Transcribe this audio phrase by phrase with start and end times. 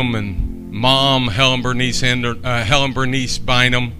[0.00, 3.92] and mom Helen Bernice Hender, uh, Helen Bernice Bynum.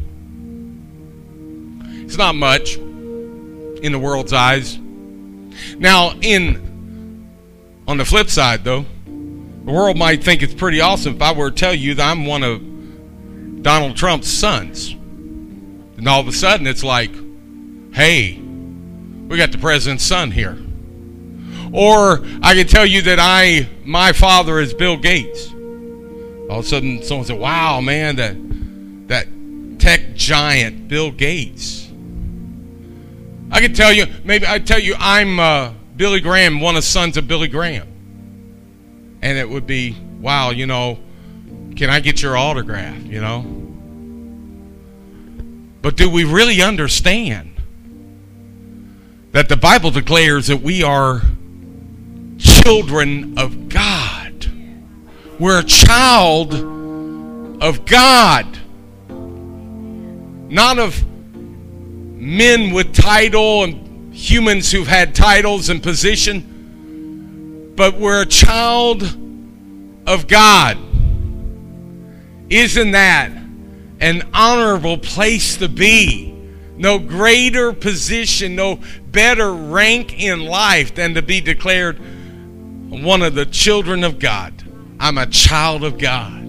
[2.04, 4.78] It's not much in the world's eyes.
[5.76, 7.26] Now, in
[7.88, 11.50] on the flip side, though, the world might think it's pretty awesome if I were
[11.50, 14.92] to tell you that I'm one of Donald Trump's sons.
[14.92, 17.10] And all of a sudden, it's like,
[17.92, 20.56] hey, we got the president's son here.
[21.72, 25.54] Or I could tell you that I, my father is Bill Gates.
[26.48, 28.36] All of a sudden, someone said, "Wow, man, that
[29.08, 29.26] that
[29.78, 31.88] tech giant, Bill Gates."
[33.50, 36.88] I can tell you, maybe I tell you, I'm uh, Billy Graham, one of the
[36.88, 37.86] sons of Billy Graham,
[39.22, 40.98] and it would be, "Wow, you know,
[41.76, 43.58] can I get your autograph?" You know.
[45.82, 47.60] But do we really understand
[49.32, 51.22] that the Bible declares that we are
[52.38, 54.07] children of God?
[55.38, 56.52] We're a child
[57.62, 58.58] of God,
[60.50, 68.26] not of men with title and humans who've had titles and position, but we're a
[68.26, 69.04] child
[70.08, 70.76] of God.
[72.50, 73.30] Isn't that
[74.00, 76.34] an honorable place to be?
[76.76, 78.80] No greater position, no
[79.12, 82.00] better rank in life than to be declared
[82.90, 84.64] one of the children of God.
[85.00, 86.48] I'm a child of God.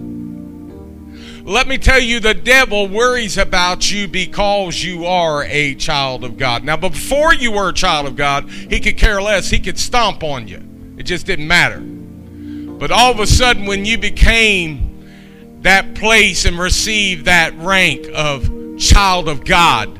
[1.44, 6.36] Let me tell you, the devil worries about you because you are a child of
[6.36, 6.64] God.
[6.64, 9.50] Now, before you were a child of God, he could care less.
[9.50, 10.62] He could stomp on you.
[10.96, 11.80] It just didn't matter.
[11.80, 18.78] But all of a sudden, when you became that place and received that rank of
[18.78, 19.98] child of God,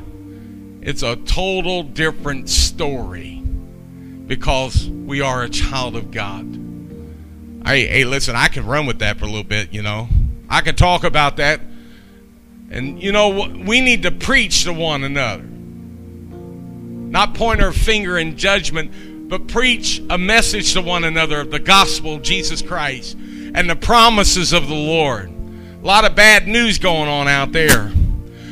[0.81, 3.41] it's a total different story
[4.27, 6.60] because we are a child of God.
[7.65, 10.09] Hey, hey, listen, I can run with that for a little bit, you know.
[10.49, 11.61] I can talk about that.
[12.69, 15.43] And, you know, we need to preach to one another.
[15.43, 21.59] Not point our finger in judgment, but preach a message to one another of the
[21.59, 23.17] gospel of Jesus Christ
[23.53, 25.29] and the promises of the Lord.
[25.29, 27.91] A lot of bad news going on out there.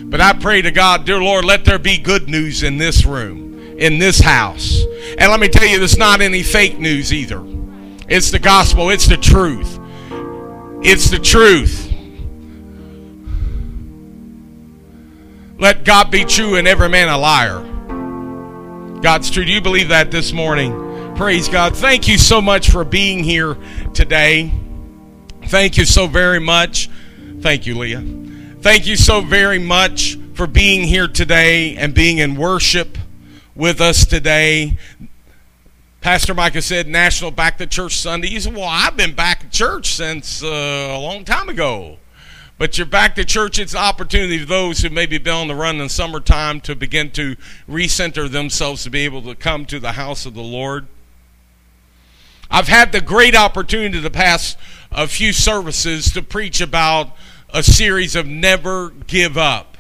[0.04, 3.78] But I pray to God, dear Lord, let there be good news in this room,
[3.78, 4.84] in this house.
[5.18, 7.40] And let me tell you, there's not any fake news either.
[8.10, 9.80] It's the gospel, it's the truth.
[10.82, 11.94] It's the truth.
[15.60, 17.60] Let God be true and every man a liar.
[19.02, 19.46] God's true.
[19.46, 21.16] Do you believe that this morning?
[21.16, 21.76] Praise God.
[21.76, 23.58] Thank you so much for being here
[23.94, 24.52] today.
[25.46, 26.90] Thank you so very much.
[27.42, 28.04] Thank you, Leah.
[28.62, 32.98] Thank you so very much for being here today and being in worship
[33.54, 34.78] with us today.
[36.02, 38.30] Pastor Micah said, National Back to Church Sunday.
[38.30, 41.98] He said, Well, I've been back to church since uh, a long time ago.
[42.58, 43.60] But you're back to church.
[43.60, 47.12] It's an opportunity for those who maybe been on the run in summertime to begin
[47.12, 47.36] to
[47.70, 50.88] recenter themselves to be able to come to the house of the Lord.
[52.50, 54.56] I've had the great opportunity to pass
[54.92, 57.16] a few services to preach about
[57.54, 59.78] a series of never give up.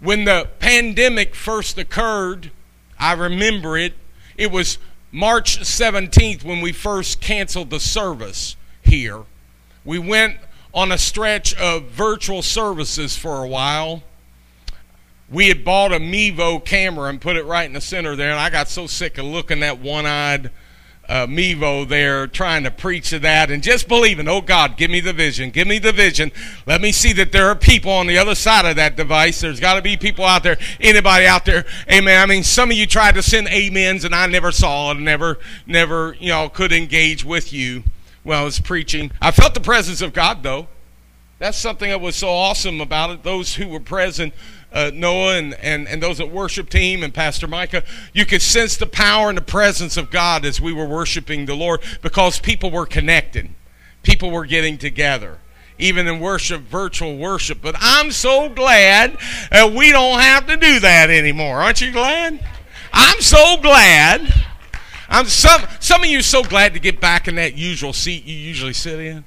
[0.00, 2.50] When the pandemic first occurred,
[2.98, 3.94] I remember it
[4.38, 4.78] it was
[5.10, 9.24] March 17th when we first canceled the service here.
[9.84, 10.36] We went
[10.72, 14.04] on a stretch of virtual services for a while.
[15.28, 18.38] We had bought a Mevo camera and put it right in the center there, and
[18.38, 20.50] I got so sick of looking at one eyed
[21.08, 25.00] uh, Mevo there trying to preach to that and just believing, oh God, give me
[25.00, 26.30] the vision, give me the vision.
[26.66, 29.40] Let me see that there are people on the other side of that device.
[29.40, 31.64] There's got to be people out there, anybody out there.
[31.90, 32.20] Amen.
[32.20, 35.38] I mean, some of you tried to send amens and I never saw it, never,
[35.66, 37.84] never, you know, could engage with you
[38.22, 39.10] while I was preaching.
[39.22, 40.68] I felt the presence of God though.
[41.38, 43.22] That's something that was so awesome about it.
[43.22, 44.34] Those who were present
[44.72, 48.76] uh, Noah and, and, and those at worship team and Pastor Micah, you could sense
[48.76, 52.70] the power and the presence of God as we were worshiping the Lord because people
[52.70, 53.50] were connected.
[54.02, 55.38] People were getting together
[55.78, 57.58] even in worship, virtual worship.
[57.62, 59.16] But I'm so glad
[59.50, 61.60] that we don't have to do that anymore.
[61.60, 62.44] Aren't you glad?
[62.92, 64.32] I'm so glad.
[65.08, 68.36] I'm some some of you so glad to get back in that usual seat you
[68.36, 69.24] usually sit in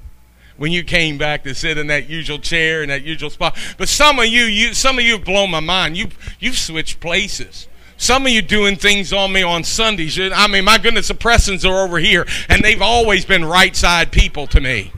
[0.62, 3.58] when you came back to sit in that usual chair in that usual spot.
[3.78, 5.96] But some of you, you some of you have blown my mind.
[5.96, 7.66] You you've switched places.
[7.96, 10.20] Some of you doing things on me on Sundays.
[10.20, 14.12] I mean, my goodness, the Prestons are over here, and they've always been right side
[14.12, 14.92] people to me.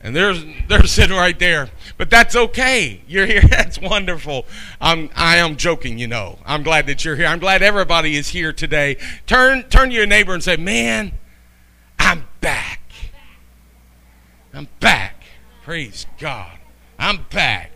[0.00, 1.70] And they're they're sitting right there.
[1.96, 3.00] But that's okay.
[3.06, 3.42] You're here.
[3.48, 4.44] That's wonderful.
[4.80, 6.40] I'm I am joking, you know.
[6.44, 7.26] I'm glad that you're here.
[7.26, 8.96] I'm glad everybody is here today.
[9.28, 11.12] Turn turn to your neighbor and say, "Man,
[12.00, 12.77] I'm back."
[14.52, 15.24] I'm back.
[15.62, 16.58] Praise God.
[16.98, 17.72] I'm back.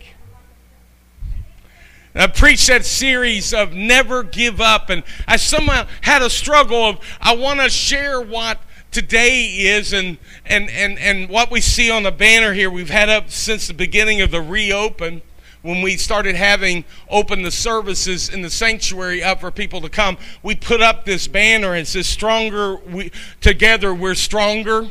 [2.15, 6.99] I preached that series of never give up, and I somehow had a struggle of
[7.21, 8.61] I want to share what
[8.91, 13.09] today is and, and, and, and what we see on the banner here we've had
[13.09, 15.23] up since the beginning of the reopen
[15.63, 20.19] when we started having open the services in the sanctuary up for people to come
[20.43, 23.11] we put up this banner and it says stronger we,
[23.41, 24.91] together we're stronger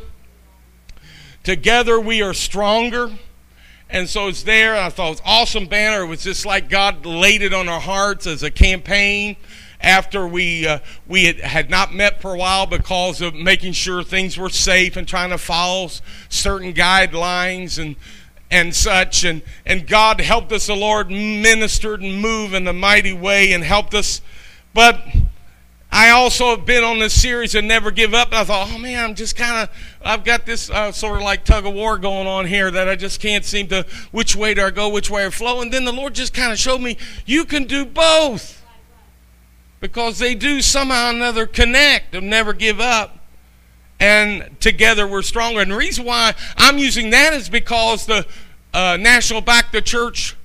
[1.44, 3.12] together we are stronger
[3.94, 4.78] and so it's there.
[4.78, 6.04] I thought it was awesome banner.
[6.04, 9.36] It was just like God laid it on our hearts as a campaign
[9.82, 14.02] after we uh, we had, had not met for a while because of making sure
[14.02, 15.90] things were safe and trying to follow
[16.30, 17.98] certain guidelines and
[18.50, 23.14] and such and and God helped us the Lord ministered and moved in a mighty
[23.14, 24.22] way and helped us
[24.74, 25.04] but
[25.92, 28.30] I also have been on this series and never give up.
[28.30, 31.24] And I thought, oh man, I'm just kind of, I've got this uh, sort of
[31.24, 34.54] like tug of war going on here that I just can't seem to, which way
[34.54, 35.62] do I go, which way I flow.
[35.62, 38.60] And then the Lord just kind of showed me, you can do both.
[39.82, 43.18] Because they do somehow or another connect and never give up.
[44.00, 45.60] And together we're stronger.
[45.60, 48.26] And the reason why I'm using that is because the
[48.74, 50.38] uh, National Back to Church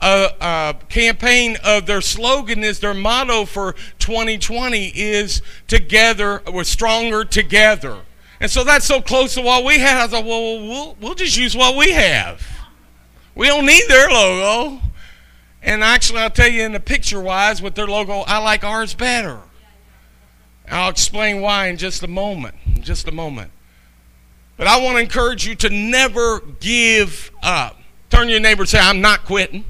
[0.00, 7.24] uh, uh, campaign of their slogan is their motto for 2020 is together we're stronger
[7.24, 8.02] together.
[8.38, 10.10] And so that's so close to what we have.
[10.10, 12.46] I thought well we'll, we'll just use what we have.
[13.34, 14.80] We don't need their logo.
[15.62, 18.94] And actually i'll tell you in the picture wise with their logo i like ours
[18.94, 19.40] better.
[20.68, 23.50] I'll explain why in just a moment in just a moment.
[24.58, 27.80] But i want to encourage you to never give up.
[28.10, 29.64] Turn your neighbor and say i'm not quitting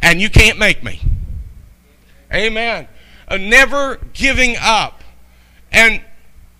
[0.00, 1.00] and you can't make me.
[2.32, 2.88] Amen.
[3.28, 5.02] Uh, never giving up.
[5.72, 6.02] And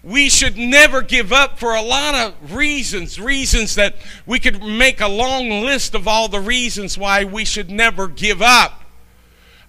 [0.03, 3.21] we should never give up for a lot of reasons.
[3.21, 7.71] Reasons that we could make a long list of all the reasons why we should
[7.71, 8.83] never give up.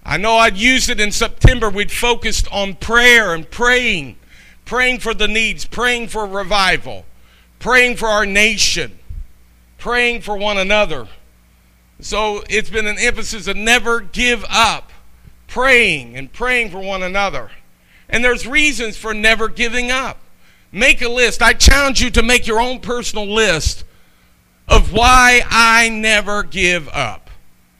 [0.05, 1.69] I know I'd used it in September.
[1.69, 4.17] We'd focused on prayer and praying,
[4.63, 7.05] praying for the needs, praying for revival,
[7.59, 8.99] praying for our nation,
[9.77, 11.07] praying for one another.
[11.99, 14.91] So it's been an emphasis to never give up
[15.47, 17.51] praying and praying for one another.
[18.09, 20.19] And there's reasons for never giving up.
[20.71, 21.41] Make a list.
[21.41, 23.83] I challenge you to make your own personal list
[24.67, 27.29] of why I never give up.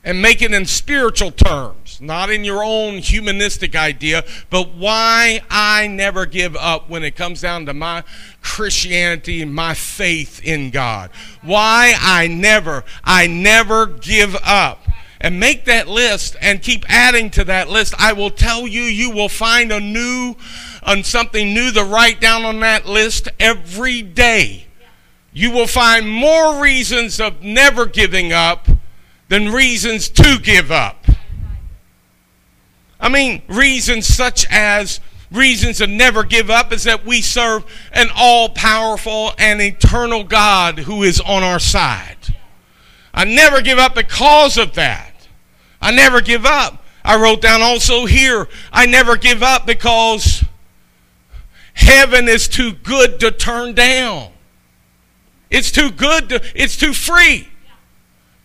[0.04, 5.88] And make it in spiritual terms, not in your own humanistic idea, but why I
[5.88, 8.04] never give up when it comes down to my
[8.42, 11.12] Christianity and my faith in God.
[11.42, 14.88] Why I never, I never give up.
[15.20, 17.96] And make that list and keep adding to that list.
[17.98, 20.36] I will tell you, you will find a new,
[20.84, 24.68] on something new to write down on that list every day.
[25.34, 28.68] You will find more reasons of never giving up
[29.28, 31.06] than reasons to give up.
[33.00, 35.00] I mean, reasons such as
[35.32, 40.80] reasons to never give up is that we serve an all powerful and eternal God
[40.80, 42.36] who is on our side.
[43.14, 45.28] I never give up because of that.
[45.82, 46.84] I never give up.
[47.04, 50.44] I wrote down also here, I never give up because
[51.74, 54.32] heaven is too good to turn down.
[55.50, 57.48] It's too good to, it's too free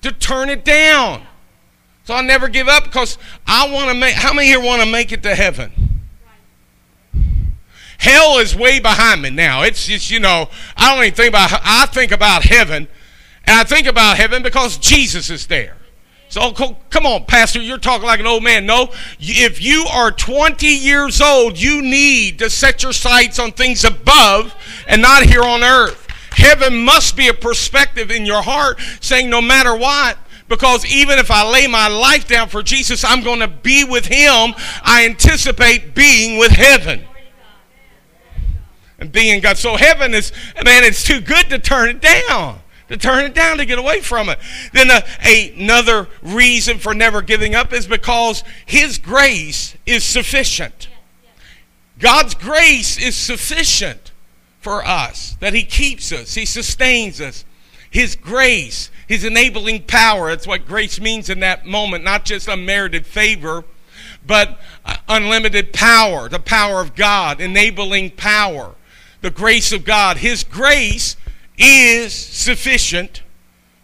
[0.03, 1.27] to turn it down.
[2.05, 3.17] So I never give up because
[3.47, 5.73] I want to make, how many here want to make it to heaven?
[7.99, 9.63] Hell is way behind me now.
[9.63, 12.89] It's just, you know, I don't even think about, I think about heaven.
[13.45, 15.77] And I think about heaven because Jesus is there.
[16.29, 18.65] So come on, Pastor, you're talking like an old man.
[18.65, 18.89] No,
[19.21, 24.55] if you are 20 years old, you need to set your sights on things above
[24.89, 26.09] and not here on earth.
[26.31, 30.17] Heaven must be a perspective in your heart saying, no matter what,
[30.53, 34.05] because even if I lay my life down for Jesus, I'm going to be with
[34.05, 34.55] Him.
[34.83, 37.07] I anticipate being with heaven
[38.99, 39.57] and being God.
[39.57, 40.31] So heaven is,
[40.63, 42.61] man, it's too good to turn it down.
[42.89, 44.39] To turn it down to get away from it.
[44.75, 50.89] Then uh, another reason for never giving up is because His grace is sufficient.
[51.99, 54.13] God's grace is sufficient
[54.61, 57.47] for us, that He keeps us, He sustains us.
[57.93, 63.07] His grace, His enabling power, that's what grace means in that moment, not just unmerited
[63.07, 63.65] favor,
[64.27, 68.75] but uh, unlimited power, the power of God, enabling power
[69.21, 70.17] the grace of God.
[70.17, 71.17] His grace
[71.59, 73.23] is sufficient.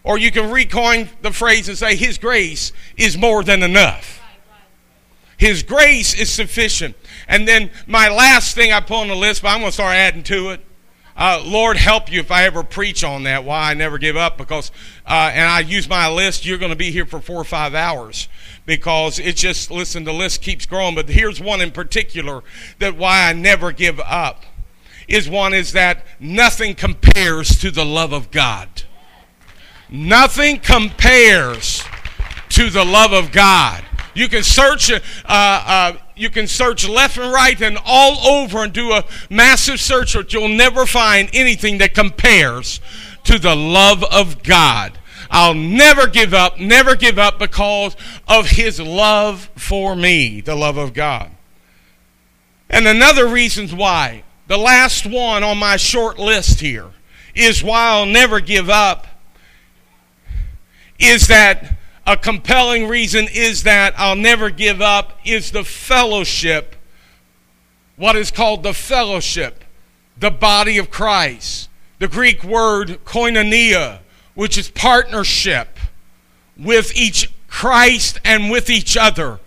[0.05, 4.23] Or you can recoin the phrase and say, His grace is more than enough.
[5.37, 6.97] His grace is sufficient.
[7.29, 9.95] And then my last thing I put on the list, but I'm going to start
[9.95, 10.65] adding to it.
[11.19, 14.39] Uh, Lord help you if I ever preach on that, why I never give up,
[14.39, 14.71] because,
[15.05, 17.75] uh, and I use my list, you're going to be here for four or five
[17.75, 18.29] hours
[18.67, 20.95] because it just, listen, the list keeps growing.
[20.95, 22.45] But here's one in particular
[22.79, 24.45] that why I never give up
[25.09, 28.69] is one is that nothing compares to the love of God.
[29.91, 31.83] Nothing compares
[32.51, 33.85] to the love of God.
[34.19, 38.73] You can search, uh, uh, you can search left and right and all over and
[38.73, 42.81] do a massive search, but you'll never find anything that compares
[43.23, 44.99] to the love of God.
[45.31, 47.95] I'll never give up, never give up because
[48.27, 51.31] of His love for me, the love of God.
[52.69, 56.91] And another reason why, the last one on my short list here,
[57.37, 59.07] is why I'll never give up,
[60.99, 61.78] is that
[62.09, 66.75] a compelling reason is that I'll never give up is the fellowship,
[67.97, 69.63] what is called the fellowship,
[70.17, 71.69] the body of Christ.
[71.99, 73.99] The Greek word koinonia,
[74.35, 75.79] which is partnership
[76.57, 79.39] with each Christ and with each other.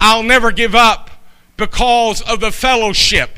[0.00, 1.10] I'll never give up
[1.56, 3.30] because of the fellowship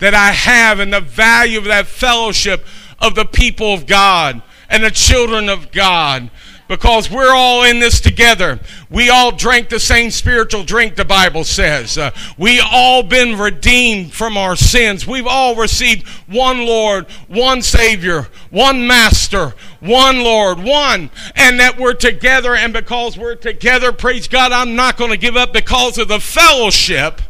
[0.00, 2.66] that I have and the value of that fellowship
[2.98, 6.30] of the people of God and the children of God
[6.68, 8.60] because we're all in this together.
[8.90, 11.96] We all drank the same spiritual drink, the Bible says.
[11.96, 15.06] Uh, we all been redeemed from our sins.
[15.06, 21.10] We've all received one Lord, one Savior, one Master, one Lord, one.
[21.34, 22.54] And that we're together.
[22.54, 26.20] And because we're together, praise God, I'm not going to give up because of the
[26.20, 27.22] fellowship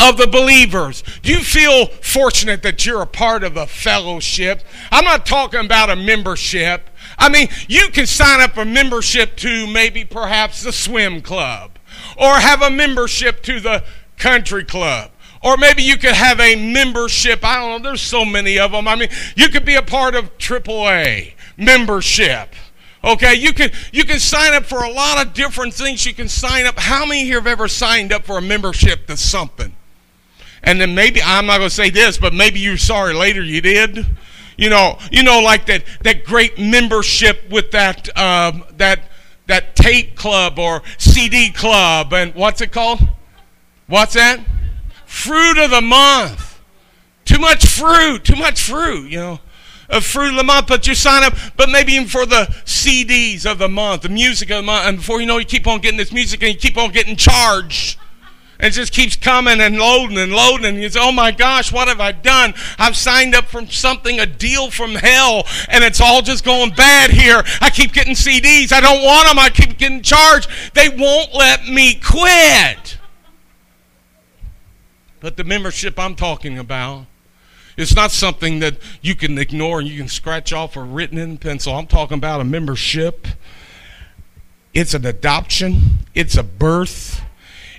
[0.00, 1.04] of the believers.
[1.22, 4.62] Do you feel fortunate that you're a part of a fellowship?
[4.90, 6.90] I'm not talking about a membership.
[7.18, 11.78] I mean, you can sign up a membership to maybe perhaps the swim club
[12.16, 13.84] or have a membership to the
[14.16, 15.10] country club.
[15.42, 17.44] Or maybe you could have a membership.
[17.44, 17.90] I don't know.
[17.90, 18.88] There's so many of them.
[18.88, 22.54] I mean, you could be a part of AAA membership.
[23.04, 26.06] Okay, you can you can sign up for a lot of different things.
[26.06, 26.78] You can sign up.
[26.78, 29.76] How many here have ever signed up for a membership to something?
[30.62, 33.60] And then maybe I'm not going to say this, but maybe you're sorry later you
[33.60, 34.06] did.
[34.56, 39.10] You know, you know, like that that great membership with that um, that
[39.46, 43.00] that tape club or CD club and what's it called?
[43.86, 44.40] What's that?
[45.06, 46.60] Fruit of the month.
[47.24, 48.24] Too much fruit.
[48.24, 49.10] Too much fruit.
[49.10, 49.40] You know
[49.88, 53.50] of fruit of the month, but you sign up, but maybe even for the CDs
[53.50, 55.80] of the month, the music of the month, and before you know, you keep on
[55.80, 57.98] getting this music and you keep on getting charged.
[58.58, 60.66] And it just keeps coming and loading and loading.
[60.66, 62.54] And you say, oh my gosh, what have I done?
[62.78, 67.10] I've signed up for something, a deal from hell, and it's all just going bad
[67.10, 67.42] here.
[67.60, 68.72] I keep getting CDs.
[68.72, 69.38] I don't want them.
[69.38, 70.48] I keep getting charged.
[70.74, 72.98] They won't let me quit.
[75.20, 77.06] But the membership I'm talking about
[77.76, 81.38] it's not something that you can ignore and you can scratch off or written in
[81.38, 81.74] pencil.
[81.74, 83.26] I'm talking about a membership.
[84.72, 85.98] It's an adoption.
[86.14, 87.23] It's a birth.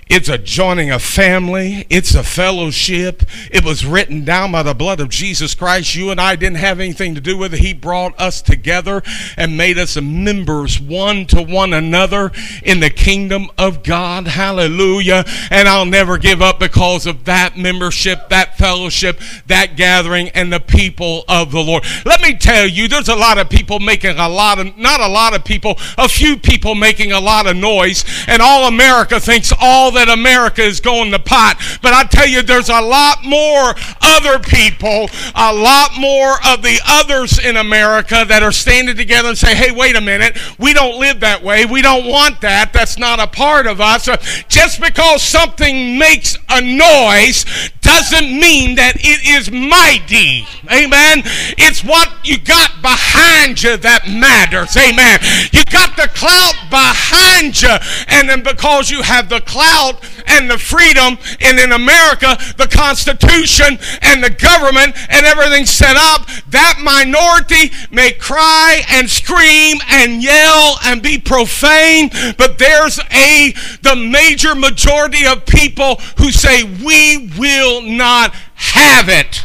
[0.08, 1.84] It's a joining a family.
[1.90, 3.24] It's a fellowship.
[3.50, 5.96] It was written down by the blood of Jesus Christ.
[5.96, 7.58] You and I didn't have anything to do with it.
[7.58, 9.02] He brought us together
[9.36, 12.30] and made us members one to one another
[12.62, 14.28] in the kingdom of God.
[14.28, 15.24] Hallelujah.
[15.50, 20.60] And I'll never give up because of that membership, that fellowship, that gathering, and the
[20.60, 21.84] people of the Lord.
[22.04, 25.08] Let me tell you, there's a lot of people making a lot of, not a
[25.08, 29.52] lot of people, a few people making a lot of noise, and all America thinks
[29.60, 31.56] all that America is going to pot.
[31.82, 36.78] But I tell you, there's a lot more other people, a lot more of the
[36.86, 40.98] others in America that are standing together and say, hey, wait a minute, we don't
[41.00, 41.64] live that way.
[41.64, 42.72] We don't want that.
[42.72, 44.08] That's not a part of us.
[44.48, 47.44] Just because something makes a noise
[47.86, 50.44] doesn't mean that it is mighty.
[50.66, 51.22] Amen.
[51.56, 54.76] It's what you got behind you that matters.
[54.76, 55.20] Amen.
[55.52, 57.78] You got the clout behind you.
[58.08, 63.78] And then because you have the clout, and the freedom, and in America, the Constitution
[64.02, 70.78] and the government and everything set up, that minority may cry and scream and yell
[70.84, 77.75] and be profane, but there's a the major majority of people who say we will
[77.82, 79.44] not have it.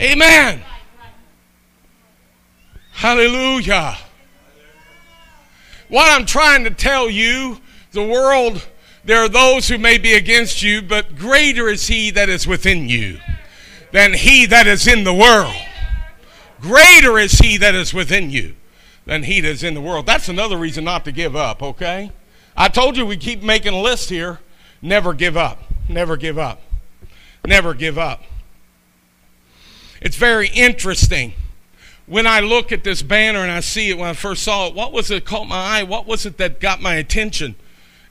[0.00, 0.62] Amen.
[2.92, 3.96] Hallelujah.
[5.88, 7.60] What I'm trying to tell you,
[7.92, 8.66] the world,
[9.04, 12.88] there are those who may be against you, but greater is he that is within
[12.88, 13.18] you
[13.92, 15.54] than he that is in the world.
[16.60, 18.54] Greater is he that is within you
[19.06, 20.06] than he that is in the world.
[20.06, 22.10] That's another reason not to give up, okay?
[22.56, 24.40] I told you we keep making lists here.
[24.80, 25.62] Never give up.
[25.88, 26.60] Never give up.
[27.46, 28.22] never give up.
[30.00, 31.34] It's very interesting.
[32.06, 34.74] When I look at this banner and I see it when I first saw it,
[34.74, 35.82] what was it caught my eye?
[35.82, 37.56] What was it that got my attention?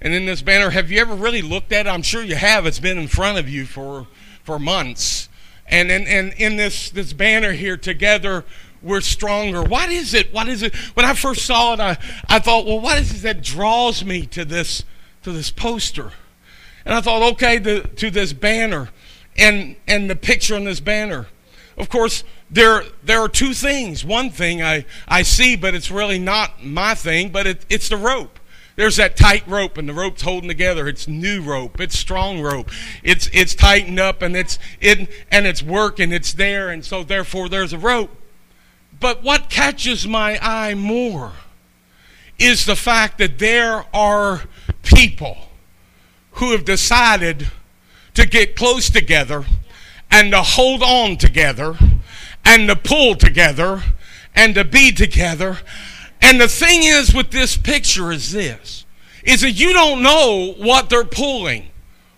[0.01, 1.89] And in this banner, have you ever really looked at it?
[1.89, 2.65] I'm sure you have.
[2.65, 4.07] It's been in front of you for,
[4.43, 5.29] for months.
[5.67, 8.43] And, and, and in this, this banner here, together
[8.83, 9.63] we're stronger.
[9.63, 10.33] What is it?
[10.33, 10.75] What is it?
[10.93, 11.97] When I first saw it, I,
[12.27, 14.83] I thought, well, what is it that draws me to this,
[15.23, 16.11] to this poster?
[16.85, 18.89] And I thought, okay, the, to this banner
[19.37, 21.27] and, and the picture on this banner.
[21.77, 24.05] Of course, there, there are two things.
[24.05, 27.97] One thing I, I see, but it's really not my thing, but it, it's the
[27.97, 28.39] rope.
[28.75, 30.87] There's that tight rope, and the rope's holding together.
[30.87, 31.79] It's new rope.
[31.79, 32.71] It's strong rope.
[33.03, 36.11] It's it's tightened up, and it's it and it's working.
[36.11, 38.09] It's there, and so therefore there's a rope.
[39.03, 41.33] But what catches my eye more
[42.39, 44.43] is the fact that there are
[44.81, 45.50] people
[46.31, 47.51] who have decided
[48.13, 49.43] to get close together
[50.10, 51.77] and to hold on together
[52.45, 53.83] and to pull together
[54.33, 55.57] and to be together.
[56.22, 58.86] And the thing is with this picture is this
[59.22, 61.67] is that you don't know what they're pulling.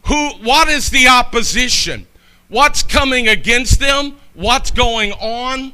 [0.04, 2.06] Who what is the opposition?
[2.48, 4.18] What's coming against them?
[4.36, 5.74] What's going on?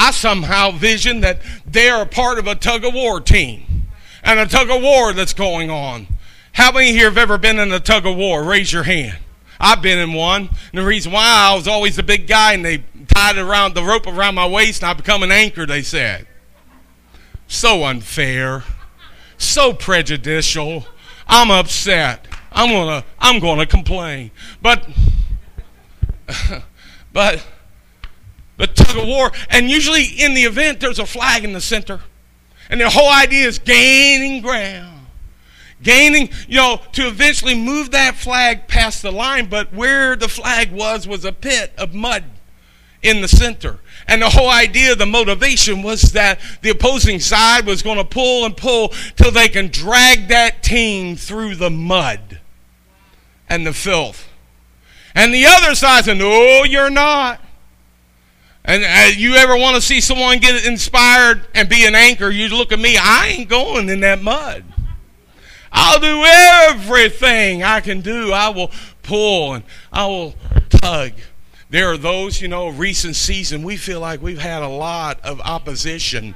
[0.00, 3.86] I somehow vision that they're a part of a tug of war team
[4.22, 6.06] and a tug of war that's going on.
[6.54, 8.42] How many here have ever been in a tug of war?
[8.42, 9.18] Raise your hand.
[9.60, 10.48] I've been in one.
[10.72, 13.82] And the reason why I was always the big guy and they tied around the
[13.82, 16.26] rope around my waist and I become an anchor, they said.
[17.46, 18.64] So unfair.
[19.36, 20.86] So prejudicial.
[21.28, 22.26] I'm upset.
[22.52, 24.30] I'm gonna I'm gonna complain.
[24.62, 24.88] But
[27.12, 27.44] but
[28.60, 29.32] the tug of war.
[29.48, 32.00] And usually in the event, there's a flag in the center.
[32.68, 35.06] And the whole idea is gaining ground.
[35.82, 39.46] Gaining, you know, to eventually move that flag past the line.
[39.46, 42.24] But where the flag was, was a pit of mud
[43.02, 43.78] in the center.
[44.06, 48.44] And the whole idea, the motivation was that the opposing side was going to pull
[48.44, 52.40] and pull till they can drag that team through the mud
[53.48, 54.28] and the filth.
[55.14, 57.40] And the other side said, No, you're not.
[58.64, 62.48] And uh, you ever want to see someone get inspired and be an anchor, you
[62.48, 64.64] look at me, I ain't going in that mud.
[65.72, 68.32] I'll do everything I can do.
[68.32, 68.70] I will
[69.02, 70.34] pull and I will
[70.68, 71.12] tug.
[71.70, 75.40] There are those, you know, recent season, we feel like we've had a lot of
[75.40, 76.34] opposition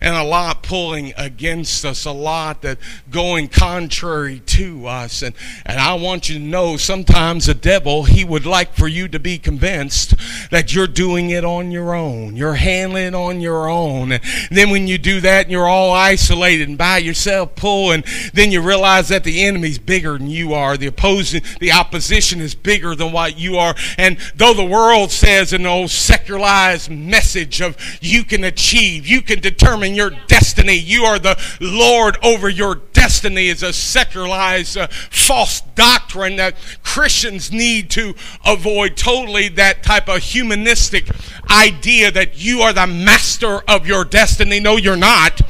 [0.00, 2.78] and a lot pulling against us, a lot that
[3.10, 5.22] going contrary to us.
[5.22, 9.08] And, and I want you to know sometimes the devil, he would like for you
[9.08, 10.14] to be convinced
[10.50, 12.36] that you're doing it on your own.
[12.36, 14.12] You're handling it on your own.
[14.12, 18.52] And then when you do that and you're all isolated and by yourself pulling, then
[18.52, 20.76] you realize that the enemy's bigger than you are.
[20.76, 23.74] The opposing, the opposition is bigger than what you are.
[23.98, 29.40] And though the world says an old secularized message of you can achieve, you can
[29.40, 30.74] determine your destiny.
[30.76, 37.52] You are the Lord over your destiny is a secularized uh, false doctrine that Christians
[37.52, 41.08] need to avoid totally that type of humanistic
[41.50, 44.60] idea that you are the master of your destiny.
[44.60, 45.40] No, you're not.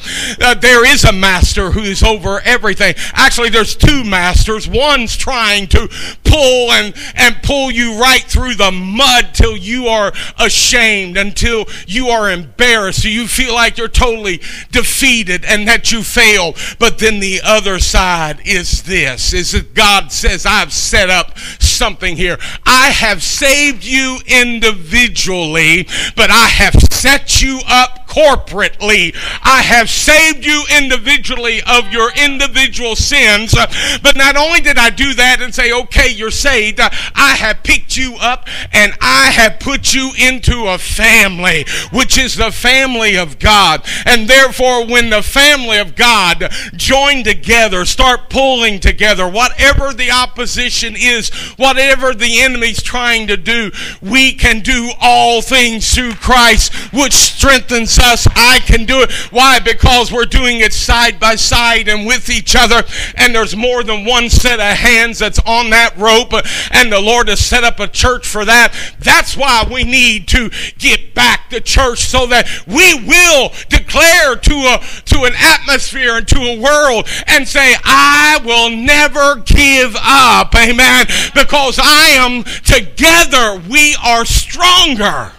[0.40, 2.94] Uh, there is a master who is over everything.
[3.12, 4.68] Actually, there's two masters.
[4.68, 5.88] One's trying to
[6.24, 12.08] pull and, and pull you right through the mud till you are ashamed, until you
[12.08, 14.25] are embarrassed, so you feel like you're totally
[14.70, 16.54] defeated and that you fail.
[16.78, 22.16] But then the other side is this, is that God says, I've set up something
[22.16, 22.38] here.
[22.64, 25.86] I have saved you individually,
[26.16, 29.14] but I have set you up corporately.
[29.42, 33.54] I have saved you individually of your individual sins.
[34.02, 37.96] But not only did I do that and say, okay, you're saved, I have picked
[37.96, 43.38] you up and I have put you into a family, which is the family of
[43.38, 43.86] God.
[44.06, 50.94] And therefore, when the family of God join together, start pulling together, whatever the opposition
[50.96, 57.12] is, whatever the enemy's trying to do, we can do all things through Christ, which
[57.12, 58.05] strengthens us.
[58.34, 59.12] I can do it.
[59.32, 59.58] Why?
[59.58, 62.82] Because we're doing it side by side and with each other,
[63.16, 66.32] and there's more than one set of hands that's on that rope,
[66.70, 68.74] and the Lord has set up a church for that.
[69.00, 74.54] That's why we need to get back to church so that we will declare to
[74.54, 80.54] a to an atmosphere and to a world and say, I will never give up.
[80.54, 81.06] Amen.
[81.34, 85.32] Because I am together, we are stronger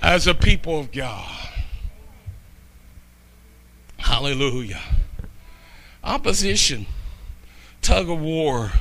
[0.00, 1.31] as a people of God.
[4.02, 4.80] Hallelujah.
[6.02, 6.86] Opposition,
[7.80, 8.72] tug of war.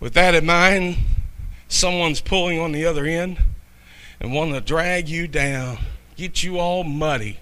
[0.00, 0.98] With that in mind,
[1.68, 3.38] someone's pulling on the other end
[4.18, 5.78] and want to drag you down,
[6.16, 7.38] get you all muddy,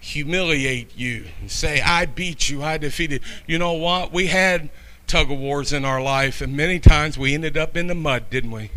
[0.00, 3.22] humiliate you, and say, I beat you, I defeated.
[3.46, 4.12] You know what?
[4.12, 4.70] We had
[5.06, 8.28] tug of wars in our life, and many times we ended up in the mud,
[8.28, 8.72] didn't we?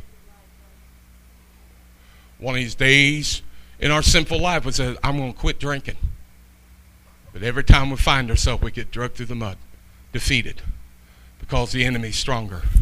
[2.37, 3.41] One of these days
[3.83, 5.97] in our sinful life, we said, I'm going to quit drinking.
[7.33, 9.57] But every time we find ourselves, we get dragged through the mud,
[10.13, 10.61] defeated,
[11.41, 12.61] because the enemy's stronger.
[12.63, 12.79] Do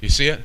[0.00, 0.42] you see it?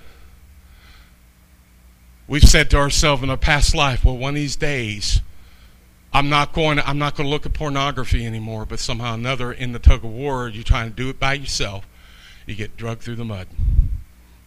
[2.29, 5.19] We've said to ourselves in our past life, well, one of these days,
[6.13, 9.51] I'm not going to, I'm not going to look at pornography anymore, but somehow another
[9.51, 11.85] in the tug of war, you're trying to do it by yourself.
[12.45, 13.49] You get drugged through the mud.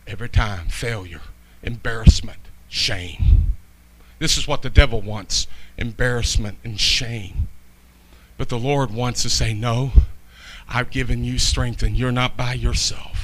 [0.07, 1.21] Every time, failure,
[1.63, 3.58] embarrassment, shame.
[4.19, 7.49] This is what the devil wants embarrassment and shame.
[8.37, 9.93] But the Lord wants to say, No,
[10.69, 13.18] I've given you strength and you're not by yourself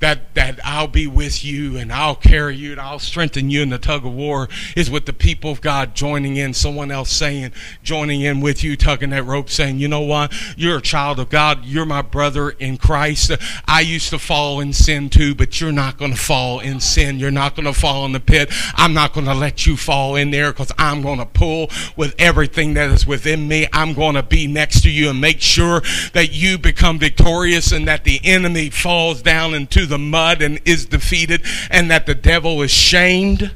[0.00, 3.70] that, that I'll be with you and I'll carry you and I'll strengthen you in
[3.70, 7.52] the tug of war is with the people of God joining in, someone else saying,
[7.82, 10.34] joining in with you, tugging that rope, saying, you know what?
[10.56, 11.64] You're a child of God.
[11.64, 13.32] You're my brother in Christ.
[13.66, 17.18] I used to fall in sin too, but you're not going to fall in sin.
[17.18, 18.52] You're not going to fall in the pit.
[18.74, 22.14] I'm not going to let you fall in there because I'm going to pull with
[22.18, 23.66] everything that is within me.
[23.72, 27.88] I'm going to be next to you and make sure that you become victorious and
[27.88, 32.62] that the enemy falls down into the mud and is defeated, and that the devil
[32.62, 33.54] is shamed,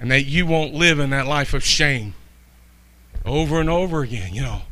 [0.00, 2.14] and that you won't live in that life of shame
[3.24, 4.62] over and over again, you know.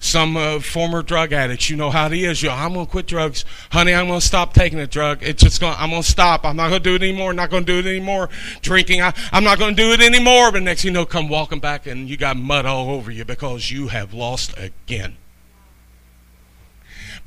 [0.00, 2.40] Some uh, former drug addicts, you know how it is.
[2.40, 3.92] You, I'm gonna quit drugs, honey.
[3.92, 5.22] I'm gonna stop taking a drug.
[5.22, 5.74] It's just gonna.
[5.76, 6.44] I'm gonna stop.
[6.44, 7.32] I'm not gonna do it anymore.
[7.32, 8.28] Not gonna do it anymore.
[8.62, 9.02] Drinking.
[9.02, 10.52] I, I'm not gonna do it anymore.
[10.52, 13.72] But next, you know, come walking back and you got mud all over you because
[13.72, 15.16] you have lost again.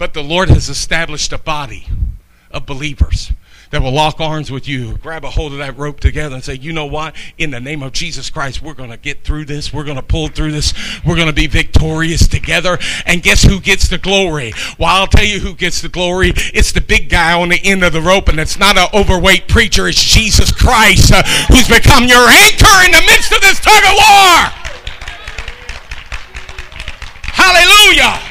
[0.01, 1.85] But the Lord has established a body
[2.49, 3.31] of believers
[3.69, 6.55] that will lock arms with you, grab a hold of that rope together and say,
[6.55, 7.15] you know what?
[7.37, 9.71] In the name of Jesus Christ, we're going to get through this.
[9.71, 10.73] We're going to pull through this.
[11.05, 12.79] We're going to be victorious together.
[13.05, 14.53] And guess who gets the glory?
[14.79, 16.33] Well, I'll tell you who gets the glory.
[16.35, 19.47] It's the big guy on the end of the rope, and it's not an overweight
[19.47, 19.87] preacher.
[19.87, 23.93] It's Jesus Christ uh, who's become your anchor in the midst of this tug of
[23.93, 24.49] war.
[27.21, 28.30] Hallelujah.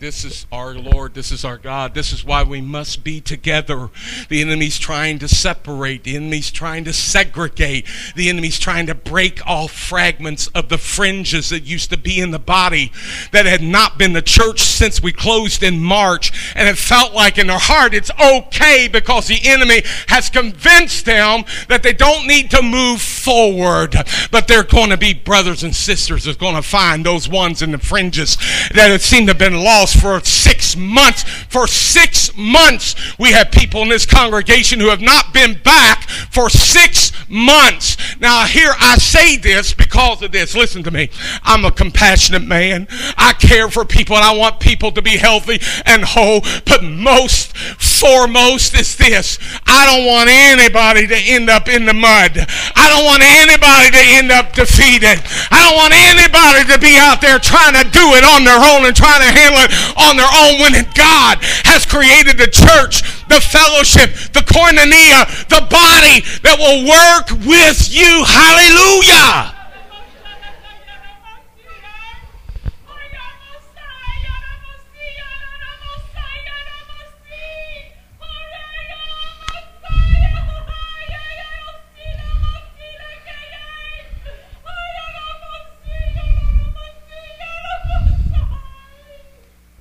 [0.00, 1.14] This is our Lord.
[1.14, 1.92] This is our God.
[1.92, 3.90] This is why we must be together.
[4.28, 6.04] The enemy's trying to separate.
[6.04, 7.84] The enemy's trying to segregate.
[8.14, 12.30] The enemy's trying to break off fragments of the fringes that used to be in
[12.30, 12.92] the body
[13.32, 16.54] that had not been the church since we closed in March.
[16.54, 21.42] And it felt like in their heart it's okay because the enemy has convinced them
[21.66, 23.96] that they don't need to move forward.
[24.30, 27.72] But they're going to be brothers and sisters that's going to find those ones in
[27.72, 28.36] the fringes
[28.74, 31.22] that had seemed to have been lost for six months.
[31.22, 36.50] For six months, we have people in this congregation who have not been back for
[36.50, 37.96] six months.
[38.20, 40.54] Now, here I say this because of this.
[40.54, 41.10] Listen to me.
[41.42, 42.86] I'm a compassionate man.
[43.16, 46.40] I care for people and I want people to be healthy and whole.
[46.64, 47.56] But most
[47.98, 52.38] foremost is this I don't want anybody to end up in the mud.
[52.38, 55.18] I don't want anybody to end up defeated.
[55.50, 58.86] I don't want anybody to be out there trying to do it on their own
[58.86, 63.42] and trying to handle it on their own when God has created the church, the
[63.42, 68.22] fellowship, the koinonia, the body that will work with you.
[68.24, 69.57] Hallelujah.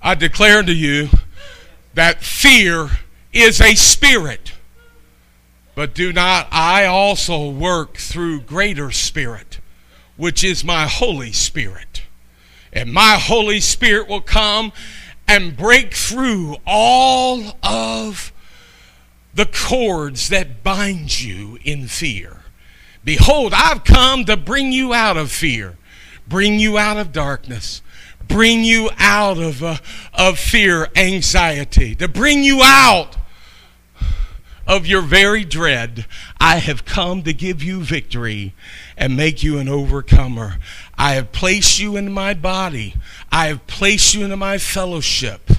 [0.08, 1.10] I declare to you
[1.94, 2.88] that fear
[3.34, 4.54] is a spirit.
[5.76, 9.60] But do not I also work through greater spirit,
[10.16, 12.04] which is my Holy Spirit.
[12.72, 14.72] And my Holy Spirit will come
[15.28, 18.32] and break through all of
[19.34, 22.44] the cords that bind you in fear.
[23.04, 25.76] Behold, I've come to bring you out of fear,
[26.30, 27.82] bring you out of darkness,
[28.28, 29.78] bring you out of, uh,
[30.14, 33.18] of fear, anxiety, to bring you out
[34.68, 36.06] of your very dread.
[36.40, 38.54] I have come to give you victory
[38.98, 40.58] and make you an overcomer.
[40.98, 42.96] I have placed you in my body.
[43.32, 45.50] I have placed you into my fellowship.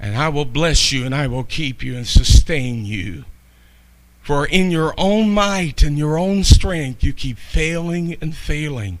[0.00, 3.24] And I will bless you and I will keep you and sustain you.
[4.20, 8.98] For in your own might and your own strength, you keep failing and failing.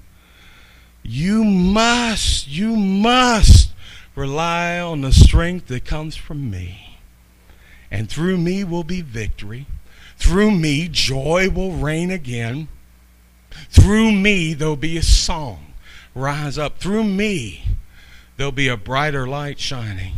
[1.02, 3.72] You must, you must
[4.14, 6.98] rely on the strength that comes from me.
[7.90, 9.66] And through me will be victory.
[10.16, 12.68] Through me, joy will reign again.
[13.68, 15.72] Through me, there'll be a song
[16.14, 16.78] rise up.
[16.78, 17.64] Through me,
[18.36, 20.14] there'll be a brighter light shining.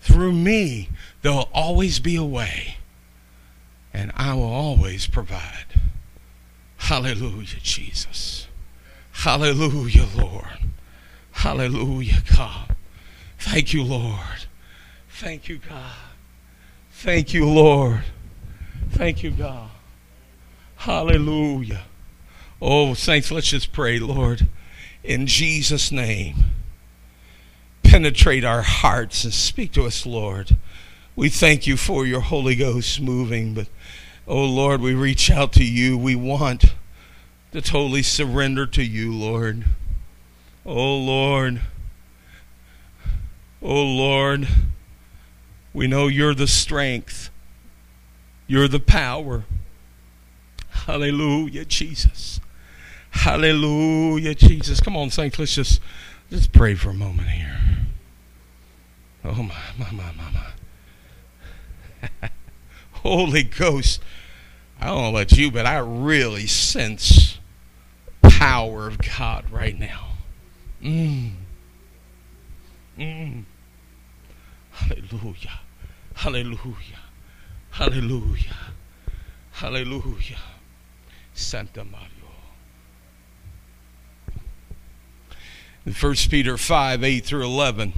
[0.00, 0.90] Through me,
[1.22, 2.76] there'll always be a way.
[3.92, 5.80] And I will always provide.
[6.78, 8.43] Hallelujah, Jesus.
[9.14, 10.44] Hallelujah, Lord.
[11.32, 12.74] Hallelujah, God.
[13.38, 14.46] Thank you, Lord.
[15.08, 15.92] Thank you, God.
[16.90, 18.02] Thank you, Lord.
[18.90, 19.70] Thank you, God.
[20.76, 21.82] Hallelujah.
[22.60, 24.48] Oh, saints, let's just pray, Lord,
[25.02, 26.36] in Jesus' name.
[27.82, 30.56] Penetrate our hearts and speak to us, Lord.
[31.16, 33.68] We thank you for your Holy Ghost moving, but
[34.26, 35.96] oh Lord, we reach out to you.
[35.96, 36.73] We want
[37.54, 39.64] to totally surrender to you, Lord.
[40.66, 41.60] Oh Lord.
[43.62, 44.48] Oh Lord.
[45.72, 47.30] We know you're the strength.
[48.48, 49.44] You're the power.
[50.68, 52.40] Hallelujah, Jesus.
[53.10, 54.80] Hallelujah, Jesus.
[54.80, 55.38] Come on, saints.
[55.38, 55.80] Let's just
[56.30, 57.60] just pray for a moment here.
[59.24, 60.48] Oh my, my, my, my,
[62.20, 62.30] my.
[63.02, 64.02] Holy Ghost.
[64.80, 67.33] I don't know about you, but I really sense
[68.44, 70.08] power of God right now.
[70.82, 71.32] Mm.
[72.98, 73.44] Mm.
[74.70, 75.60] Hallelujah.
[76.14, 77.00] Hallelujah.
[77.70, 78.56] Hallelujah.
[79.52, 80.38] Hallelujah.
[81.32, 82.10] Santa Mario.
[85.86, 87.94] In 1 Peter 5 8 through 11,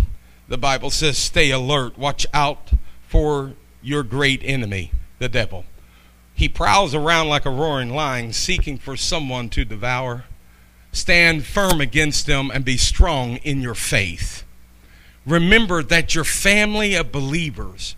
[0.46, 2.70] the Bible says, Stay alert, watch out
[3.08, 5.64] for your great enemy, the devil.
[6.36, 10.24] He prowls around like a roaring lion, seeking for someone to devour.
[10.96, 14.44] Stand firm against them and be strong in your faith.
[15.26, 17.96] Remember that your family of believers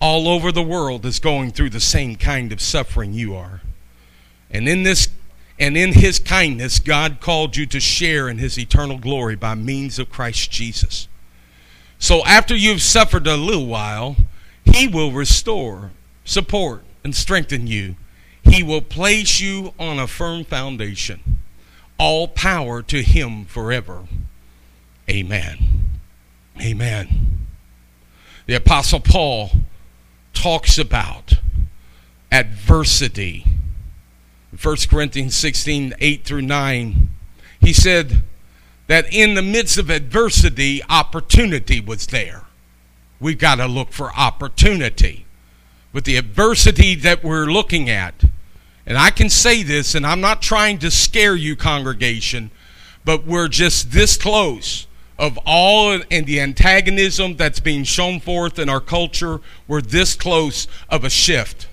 [0.00, 3.60] all over the world is going through the same kind of suffering you are.
[4.50, 5.10] And in this
[5.58, 9.98] and in his kindness God called you to share in his eternal glory by means
[9.98, 11.06] of Christ Jesus.
[11.98, 14.16] So after you've suffered a little while,
[14.64, 15.90] he will restore,
[16.24, 17.96] support and strengthen you.
[18.42, 21.37] He will place you on a firm foundation.
[21.98, 24.04] All power to him forever.
[25.10, 25.90] Amen.
[26.60, 27.46] Amen.
[28.46, 29.50] The Apostle Paul
[30.32, 31.34] talks about
[32.30, 33.44] adversity.
[34.60, 37.10] 1 Corinthians 16, 8 through 9,
[37.60, 38.22] he said
[38.86, 42.44] that in the midst of adversity, opportunity was there.
[43.20, 45.26] We've got to look for opportunity.
[45.92, 48.24] But the adversity that we're looking at,
[48.88, 52.50] and I can say this, and I'm not trying to scare you, congregation,
[53.04, 54.86] but we're just this close
[55.18, 60.66] of all and the antagonism that's being shown forth in our culture, we're this close
[60.88, 61.68] of a shift.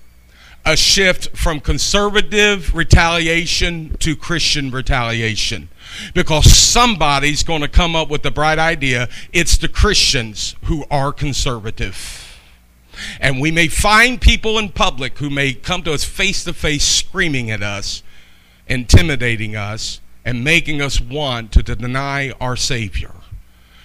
[0.66, 5.70] A shift from conservative retaliation to Christian retaliation.
[6.14, 11.14] Because somebody's going to come up with the bright idea it's the Christians who are
[11.14, 12.35] conservative.
[13.20, 16.86] And we may find people in public who may come to us face to face
[16.86, 18.04] screaming at us,
[18.68, 23.12] intimidating us, and making us want to deny our Savior.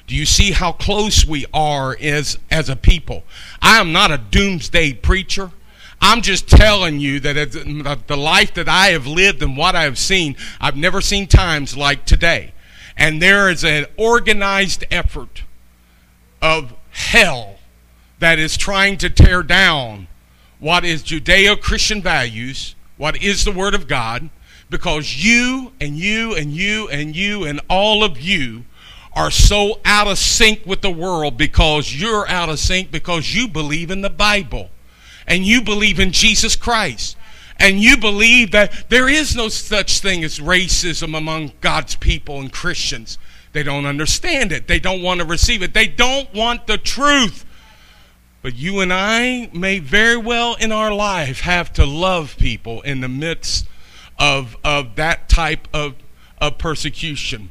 [0.07, 3.23] Do you see how close we are as, as a people?
[3.62, 5.53] I am not a doomsday preacher.
[6.01, 9.99] I'm just telling you that the life that I have lived and what I have
[9.99, 12.55] seen, I've never seen times like today.
[12.96, 15.44] And there is an organized effort
[16.42, 17.60] of hell
[18.20, 20.06] that is trying to tear down
[20.59, 24.30] what is Judeo Christian values, what is the Word of God,
[24.68, 28.64] because you and you and you and you and all of you
[29.14, 33.48] are so out of sync with the world because you're out of sync because you
[33.48, 34.70] believe in the Bible
[35.26, 37.16] and you believe in Jesus Christ
[37.59, 42.52] and you believe that there is no such thing as racism among God's people and
[42.52, 43.18] Christians.
[43.52, 44.68] They don't understand it.
[44.68, 45.74] They don't want to receive it.
[45.74, 47.44] They don't want the truth.
[48.42, 53.00] But you and I may very well in our life have to love people in
[53.00, 53.66] the midst
[54.18, 55.94] of, of that type of,
[56.40, 57.50] of persecution.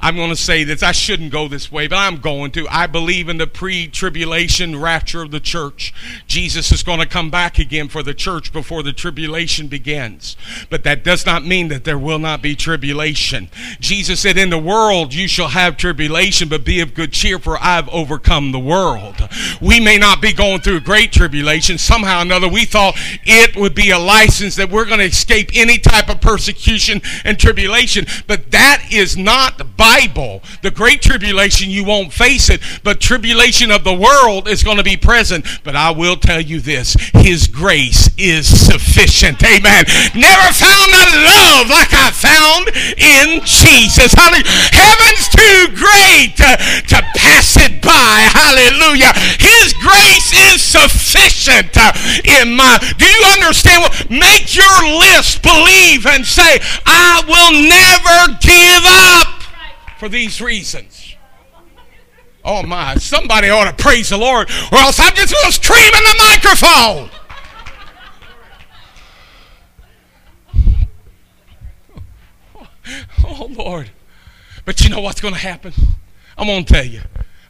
[0.00, 0.82] I'm going to say this.
[0.82, 2.66] I shouldn't go this way, but I'm going to.
[2.68, 5.94] I believe in the pre tribulation rapture of the church.
[6.26, 10.36] Jesus is going to come back again for the church before the tribulation begins.
[10.70, 13.48] But that does not mean that there will not be tribulation.
[13.80, 17.58] Jesus said, In the world you shall have tribulation, but be of good cheer, for
[17.60, 19.28] I've overcome the world.
[19.60, 21.78] We may not be going through great tribulation.
[21.78, 25.50] Somehow or another, we thought it would be a license that we're going to escape
[25.54, 28.06] any type of persecution and tribulation.
[28.26, 30.42] But that is not Bible.
[30.62, 34.82] The great tribulation, you won't face it, but tribulation of the world is going to
[34.82, 35.46] be present.
[35.62, 39.38] But I will tell you this His grace is sufficient.
[39.44, 39.84] Amen.
[40.10, 44.10] Never found a love like I found in Jesus.
[44.10, 44.50] Hallelujah.
[44.74, 46.50] Heaven's too great to,
[46.90, 48.26] to pass it by.
[48.34, 49.14] Hallelujah.
[49.38, 51.94] His grace is sufficient uh,
[52.42, 52.82] in my.
[52.98, 54.10] Do you understand what?
[54.10, 59.35] Make your list believe and say, I will never give up
[59.98, 61.14] for these reasons.
[62.44, 65.92] Oh my, somebody ought to praise the Lord, or else I'm just going to scream
[65.94, 67.10] in the microphone.
[73.28, 73.90] Oh Lord.
[74.64, 75.72] But you know what's going to happen?
[76.38, 77.00] I'm going to tell you.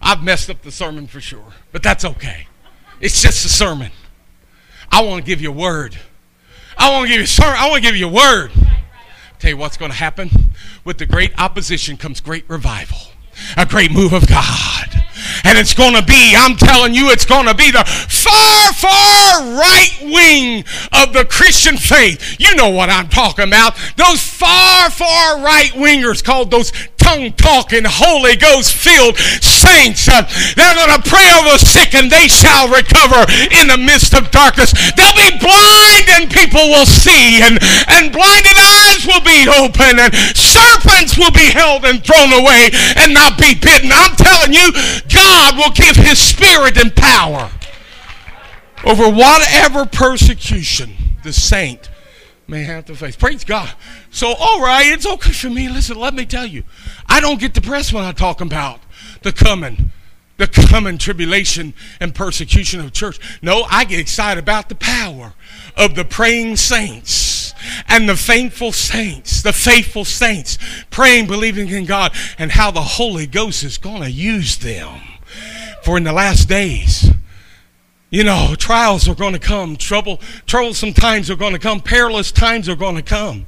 [0.01, 2.47] I've messed up the sermon for sure, but that's okay.
[3.01, 3.91] It's just a sermon.
[4.91, 5.99] I want to give you a word.
[6.79, 7.57] I want to give you a sermon.
[7.59, 8.51] I want to give you a word.
[9.39, 10.31] Tell you what's going to happen.
[10.85, 12.99] With the great opposition comes great revival,
[13.57, 15.05] a great move of God.
[15.45, 19.59] And it's going to be, I'm telling you, it's going to be the far, far
[19.59, 22.37] right wing of the Christian faith.
[22.39, 23.77] You know what I'm talking about.
[23.97, 26.73] Those far, far right wingers called those
[27.07, 30.09] tongue talking, Holy Ghost filled saints.
[30.09, 30.27] Uh,
[30.59, 33.23] they're going to pray over the sick and they shall recover
[33.55, 34.75] in the midst of darkness.
[34.99, 37.59] They'll be blind and people will see, and,
[37.95, 43.15] and blinded eyes will be open, and serpents will be held and thrown away and
[43.15, 43.91] not be bitten.
[43.93, 44.71] I'm telling you,
[45.07, 45.26] God
[45.57, 47.51] will give his spirit and power
[48.85, 51.91] over whatever persecution the saint
[52.49, 53.17] may have to face.
[53.17, 53.73] Praise God.
[54.11, 55.69] So, all right, it's okay for me.
[55.69, 56.63] Listen, let me tell you,
[57.09, 58.81] I don't get depressed when I talk about
[59.23, 59.91] the coming,
[60.37, 63.19] the coming tribulation and persecution of church.
[63.43, 65.35] No, I get excited about the power
[65.77, 67.53] of the praying saints
[67.89, 70.59] and the faithful saints, the faithful saints,
[70.91, 75.01] praying, believing in God, and how the Holy Ghost is going to use them.
[75.87, 77.13] For in the last days,
[78.11, 82.33] you know, trials are going to come, trouble, troublesome times are going to come, perilous
[82.33, 83.47] times are going to come.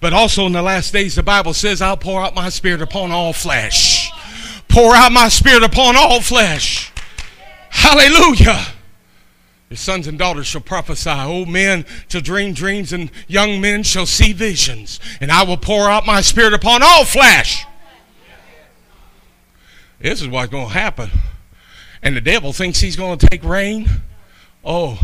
[0.00, 3.10] But also in the last days, the Bible says, I'll pour out my spirit upon
[3.10, 4.10] all flesh.
[4.66, 6.90] Pour out my spirit upon all flesh.
[7.68, 8.64] Hallelujah.
[9.68, 11.10] Your sons and daughters shall prophesy.
[11.10, 15.00] Old men shall dream dreams, and young men shall see visions.
[15.20, 17.66] And I will pour out my spirit upon all flesh.
[20.00, 21.10] This is what's going to happen.
[22.04, 23.88] And the devil thinks he's going to take reign.
[24.62, 25.00] Oh,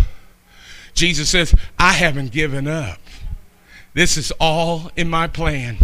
[0.92, 2.98] Jesus says, I haven't given up.
[3.94, 5.78] This is all in my plan.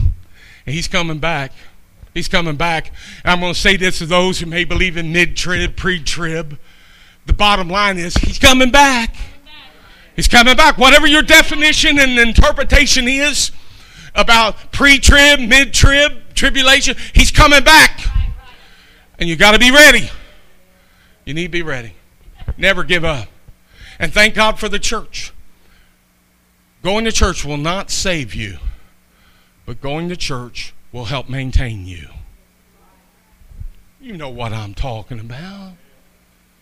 [0.66, 1.52] And he's coming back.
[2.12, 2.92] He's coming back.
[3.24, 6.02] And I'm going to say this to those who may believe in mid trib, pre
[6.02, 6.58] trib.
[7.24, 9.16] The bottom line is, he's coming back.
[10.14, 10.78] He's coming back.
[10.78, 13.50] Whatever your definition and interpretation is
[14.14, 18.00] about pre trib, mid trib, tribulation, he's coming back.
[19.18, 20.10] And you got to be ready.
[21.26, 21.92] You need to be ready.
[22.56, 23.28] Never give up.
[23.98, 25.32] And thank God for the church.
[26.82, 28.58] Going to church will not save you,
[29.66, 32.08] but going to church will help maintain you.
[34.00, 35.72] You know what I'm talking about.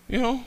[0.07, 0.43] You know?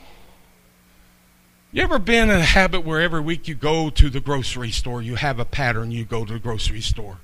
[1.71, 5.01] You ever been in a habit where every week you go to the grocery store,
[5.01, 7.19] you have a pattern, you go to the grocery store?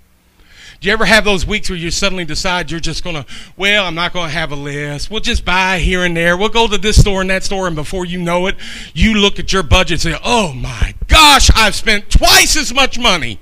[0.80, 3.26] Do you ever have those weeks where you suddenly decide you're just going to,
[3.58, 5.10] well, I'm not going to have a list.
[5.10, 6.38] We'll just buy here and there.
[6.38, 8.56] We'll go to this store and that store, and before you know it,
[8.94, 13.00] you look at your budget and say, oh my gosh, I've spent twice as much
[13.00, 13.40] money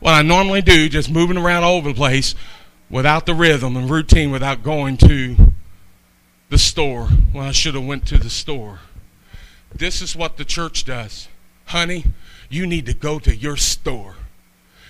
[0.00, 2.34] what I normally do, just moving around all over the place
[2.90, 5.52] without the rhythm and routine, without going to
[6.50, 8.80] the store when I should have went to the store.
[9.74, 11.28] This is what the church does.
[11.66, 12.06] Honey,
[12.48, 14.14] you need to go to your store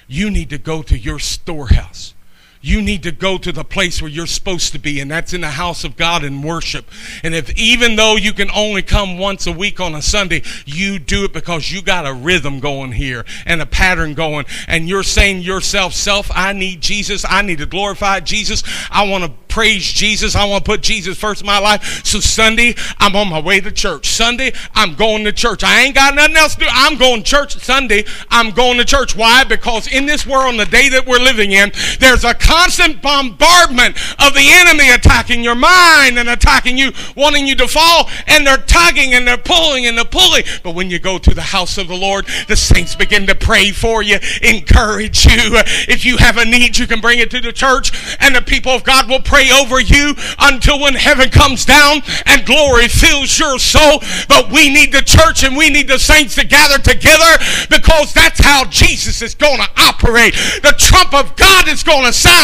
[0.08, 2.14] you need to go to your storehouse.
[2.60, 5.42] You need to go to the place where you're supposed to be, and that's in
[5.42, 6.86] the house of God and worship.
[7.22, 10.98] And if even though you can only come once a week on a Sunday, you
[10.98, 15.02] do it because you got a rhythm going here and a pattern going, and you're
[15.02, 17.24] saying yourself, Self, I need Jesus.
[17.28, 18.62] I need to glorify Jesus.
[18.90, 20.36] I want to praise Jesus.
[20.36, 22.04] I want to put Jesus first in my life.
[22.04, 24.08] So Sunday, I'm on my way to church.
[24.08, 25.64] Sunday, I'm going to church.
[25.64, 26.66] I ain't got nothing else to do.
[26.70, 28.04] I'm going to church Sunday.
[28.30, 29.16] I'm going to church.
[29.16, 29.44] Why?
[29.44, 33.94] Because in this world, in the day that we're living in, there's a constant bombardment
[34.18, 38.56] of the enemy attacking your mind and attacking you, wanting you to fall, and they're
[38.56, 40.42] tugging and they're pulling and they're pulling.
[40.62, 43.70] But when you go to the house of the Lord, the saints begin to pray
[43.70, 45.60] for you, encourage you.
[45.88, 48.72] If you have a need, you can bring it to the church, and the people
[48.72, 53.58] of God will pray over you until when heaven comes down and glory fills your
[53.58, 54.00] soul.
[54.26, 58.40] But we need the church and we need the saints to gather together because that's
[58.40, 60.32] how Jesus is going to operate.
[60.62, 62.37] The trump of God is going to sound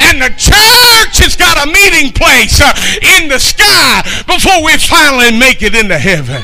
[0.00, 2.72] and the church has got a meeting place uh,
[3.18, 6.42] in the sky before we finally make it into heaven.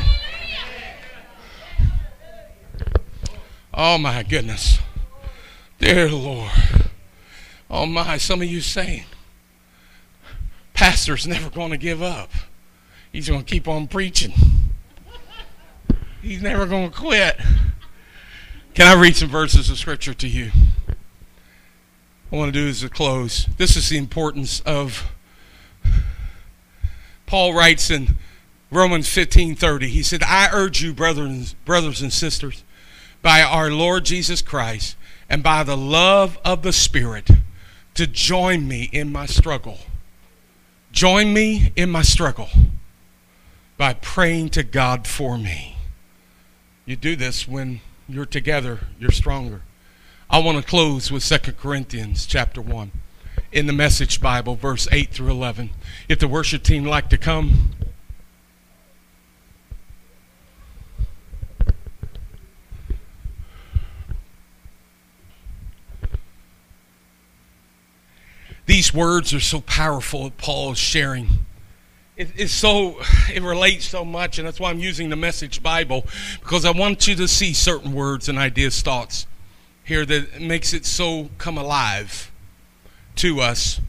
[3.72, 4.78] Oh my goodness.
[5.78, 6.50] Dear Lord.
[7.68, 9.04] Oh my, some of you saying,
[10.72, 12.30] Pastor's never going to give up.
[13.12, 14.32] He's going to keep on preaching.
[16.22, 17.36] He's never going to quit.
[18.74, 20.50] Can I read some verses of Scripture to you?
[22.32, 23.46] I want to do is to close.
[23.56, 25.12] This is the importance of
[27.24, 28.16] Paul writes in
[28.70, 29.88] Romans 15:30.
[29.88, 32.64] He said, "I urge you, brothers, brothers and sisters,
[33.22, 34.96] by our Lord Jesus Christ
[35.28, 37.28] and by the love of the Spirit,
[37.94, 39.86] to join me in my struggle.
[40.90, 42.50] Join me in my struggle
[43.76, 45.76] by praying to God for me."
[46.86, 49.62] You do this when you're together, you're stronger.
[50.28, 52.90] I want to close with 2 Corinthians chapter 1
[53.52, 55.70] in the Message Bible, verse 8 through 11.
[56.08, 57.70] If the worship team like to come.
[68.66, 71.46] These words are so powerful that Paul is sharing
[72.16, 72.98] it, it's so
[73.32, 76.06] it relates so much and that's why i'm using the message bible
[76.40, 79.26] because i want you to see certain words and ideas thoughts
[79.87, 82.30] here that makes it so come alive
[83.14, 83.80] to us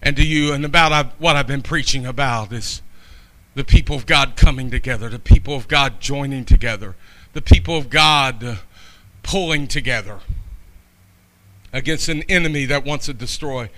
[0.00, 2.80] and to you and about what i've been preaching about is
[3.54, 6.94] the people of god coming together the people of god joining together
[7.34, 8.58] the people of god
[9.22, 10.20] pulling together
[11.72, 13.70] against an enemy that wants to destroy.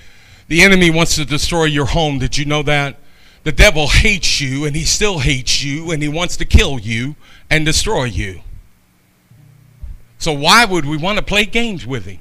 [0.49, 2.19] The enemy wants to destroy your home.
[2.19, 2.99] Did you know that?
[3.45, 7.17] The devil hates you and he still hates you and he wants to kill you
[7.51, 8.41] and destroy you.
[10.23, 12.21] So, why would we want to play games with him?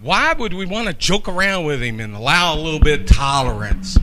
[0.00, 3.06] Why would we want to joke around with him and allow a little bit of
[3.06, 3.98] tolerance?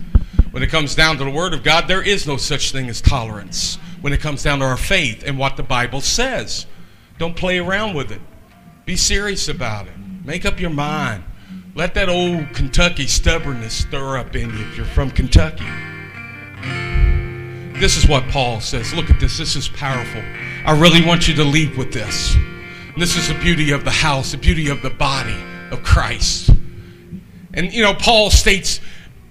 [0.51, 2.99] When it comes down to the Word of God, there is no such thing as
[2.99, 3.77] tolerance.
[4.01, 6.65] When it comes down to our faith and what the Bible says,
[7.19, 8.19] don't play around with it.
[8.85, 9.93] Be serious about it.
[10.25, 11.23] Make up your mind.
[11.75, 15.63] Let that old Kentucky stubbornness stir up in you if you're from Kentucky.
[17.79, 18.93] This is what Paul says.
[18.93, 19.37] Look at this.
[19.37, 20.21] This is powerful.
[20.65, 22.35] I really want you to leave with this.
[22.95, 25.35] This is the beauty of the house, the beauty of the body
[25.71, 26.51] of Christ.
[27.55, 28.79] And, you know, Paul states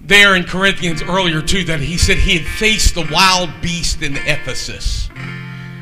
[0.01, 4.17] there in Corinthians earlier, too, that he said he had faced the wild beast in
[4.17, 5.09] Ephesus.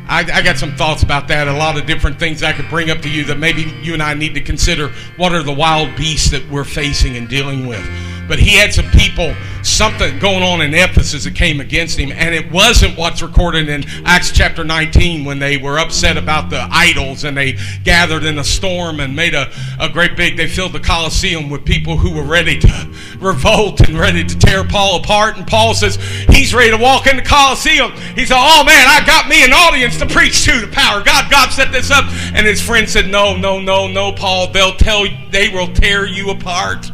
[0.08, 1.48] I, I, got some thoughts about that.
[1.48, 4.04] A lot of different things I could bring up to you that maybe you and
[4.04, 4.90] I need to consider.
[5.18, 7.84] What are the wild beasts that we're facing and dealing with?
[8.28, 12.12] But he had some people, something going on in Ephesus that came against him.
[12.12, 16.68] And it wasn't what's recorded in Acts chapter 19 when they were upset about the
[16.72, 20.74] idols and they gathered in a storm and made a, a great big, they filled
[20.74, 25.38] the Colosseum with people who were ready to revolt and ready to tear Paul apart.
[25.38, 25.96] And Paul says
[26.30, 27.92] he's ready to walk in the Colosseum.
[28.16, 31.04] He said, Oh man, I got me an audience to preach to the power.
[31.04, 32.06] God, God set this up.
[32.34, 34.52] And his friend said, No, no, no, no, Paul.
[34.52, 36.91] They'll tell they will tear you apart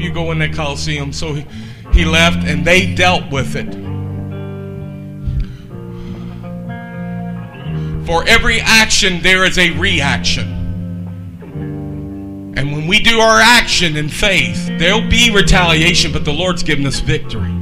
[0.00, 1.12] you go in that Coliseum.
[1.12, 1.46] So he,
[1.92, 3.72] he left and they dealt with it.
[8.06, 10.56] For every action, there is a reaction.
[12.56, 16.86] And when we do our action in faith, there'll be retaliation, but the Lord's given
[16.86, 17.52] us victory.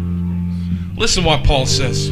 [0.96, 2.08] Listen what Paul says.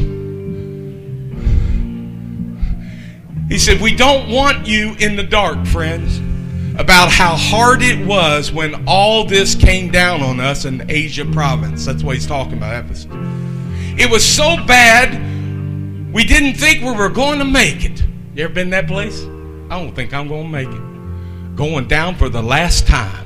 [3.49, 6.21] He said, We don't want you in the dark, friends
[6.77, 11.85] about how hard it was when all this came down on us in Asia province.
[11.85, 13.07] That's what he's talking about, Ephesus.
[13.99, 18.03] It was so bad, we didn't think we were going to make it.
[18.35, 19.23] You ever been that place?
[19.23, 21.55] I don't think I'm going to make it.
[21.55, 23.25] Going down for the last time.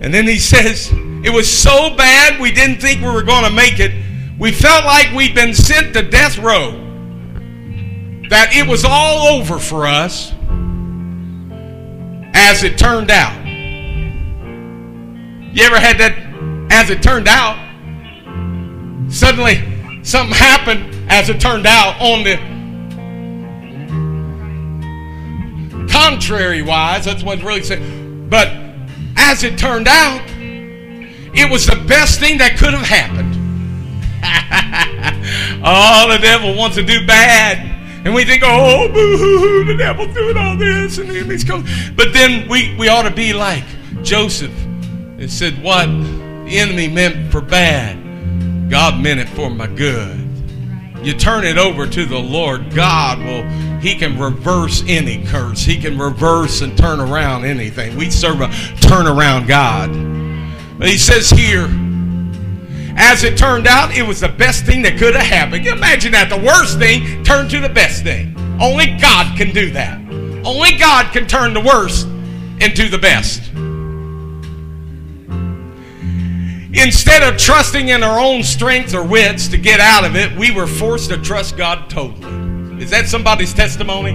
[0.00, 3.50] And then he says, it was so bad we didn't think we were going to
[3.50, 3.92] make it.
[4.38, 6.72] We felt like we'd been sent to death row.
[8.30, 10.32] That it was all over for us
[12.34, 13.44] as it turned out.
[15.54, 16.16] You ever had that
[16.70, 17.58] as it turned out?
[19.10, 22.36] Suddenly something happened as it turned out on the
[25.90, 27.04] contrary wise.
[27.04, 28.30] That's what really said.
[28.30, 28.48] But
[29.16, 30.22] as it turned out,
[31.34, 33.32] it was the best thing that could have happened.
[35.64, 37.71] oh, the devil wants to do bad.
[38.04, 41.44] And we think, oh, boo hoo hoo, the devil's doing all this, and the enemy's
[41.44, 41.66] coming.
[41.94, 43.64] But then we, we ought to be like
[44.02, 44.52] Joseph.
[45.18, 50.18] It said, what the enemy meant for bad, God meant it for my good.
[51.00, 53.44] You turn it over to the Lord, God will
[53.80, 55.62] He can reverse any curse.
[55.62, 57.96] He can reverse and turn around anything.
[57.96, 58.48] We serve a
[58.78, 59.90] turnaround God.
[60.78, 61.68] But he says here,
[62.96, 65.66] as it turned out, it was the best thing that could have happened.
[65.66, 66.28] Imagine that.
[66.28, 68.34] The worst thing turned to the best thing.
[68.60, 69.98] Only God can do that.
[70.44, 72.06] Only God can turn the worst
[72.60, 73.50] into the best.
[76.74, 80.50] Instead of trusting in our own strength or wits to get out of it, we
[80.50, 82.82] were forced to trust God totally.
[82.82, 84.12] Is that somebody's testimony?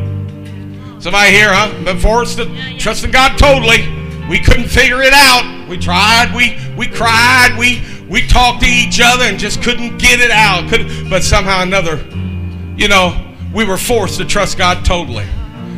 [1.00, 1.72] Somebody here, huh?
[1.84, 3.88] Been forced to trust in God totally.
[4.28, 5.70] We couldn't figure it out.
[5.70, 6.34] We tried.
[6.36, 7.56] We we cried.
[7.58, 10.70] We we talked to each other and just couldn't get it out.
[10.70, 11.98] Could, but somehow another,
[12.78, 15.26] you know, we were forced to trust God totally.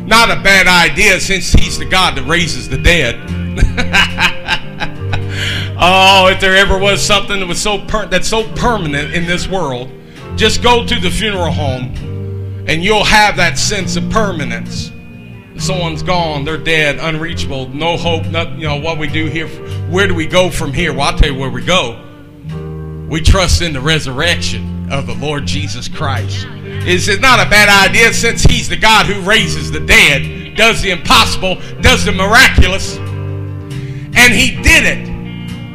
[0.04, 3.16] Not a bad idea since He's the God that raises the dead.
[5.82, 9.48] Oh, if there ever was something that was so per- that's so permanent in this
[9.48, 9.90] world,
[10.36, 11.94] just go to the funeral home
[12.68, 14.92] and you'll have that sense of permanence.
[15.56, 19.48] Someone's gone, they're dead, unreachable, no hope, not, you know, what we do here.
[19.88, 20.92] Where do we go from here?
[20.92, 22.09] Well, I'll tell you where we go.
[23.10, 26.46] We trust in the resurrection of the Lord Jesus Christ.
[26.48, 30.90] It's not a bad idea since He's the God who raises the dead, does the
[30.90, 35.10] impossible, does the miraculous, and He did it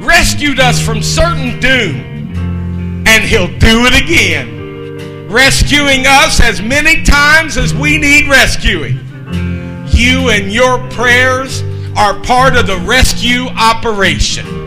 [0.06, 7.58] rescued us from certain doom, and He'll do it again, rescuing us as many times
[7.58, 9.00] as we need rescuing.
[9.88, 11.64] You and your prayers
[11.98, 14.65] are part of the rescue operation.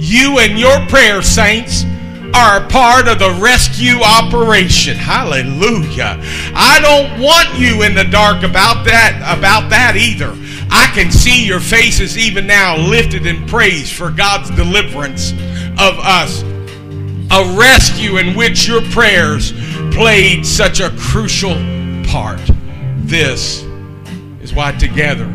[0.00, 1.84] You and your prayer, saints,
[2.32, 4.96] are a part of the rescue operation.
[4.96, 6.18] Hallelujah.
[6.54, 10.34] I don't want you in the dark about that about that either.
[10.70, 16.42] I can see your faces even now lifted in praise for God's deliverance of us.
[17.32, 19.52] A rescue in which your prayers
[19.94, 21.54] played such a crucial
[22.06, 22.40] part.
[22.96, 23.64] This
[24.40, 25.26] is why together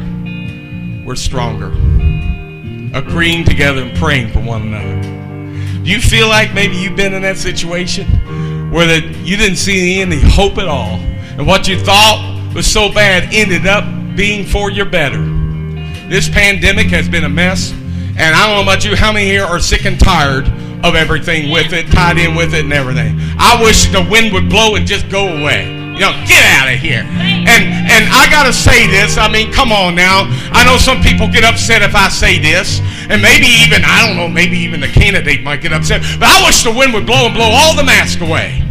[1.06, 1.95] we're stronger.
[2.96, 5.02] Agreeing together and praying for one another.
[5.84, 8.06] Do you feel like maybe you've been in that situation
[8.72, 10.96] where that you didn't see any hope at all,
[11.38, 13.84] and what you thought was so bad ended up
[14.16, 15.22] being for your better?
[16.10, 19.44] This pandemic has been a mess, and I don't know about you, how many here
[19.44, 20.48] are sick and tired
[20.86, 23.20] of everything with it, tied in with it, and everything?
[23.38, 25.66] I wish the wind would blow and just go away.
[25.66, 27.04] You know, get out of here.
[27.46, 29.18] And and I gotta say this.
[29.18, 30.26] I mean, come on now.
[30.52, 34.18] I know some people get upset if I say this, and maybe even I don't
[34.18, 34.28] know.
[34.28, 36.02] Maybe even the candidate might get upset.
[36.20, 38.62] But I wish the wind would blow and blow all the masks away.